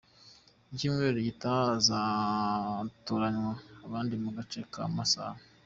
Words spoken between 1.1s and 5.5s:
gitaha hazatoranywa abandi mu gace ka Masaka.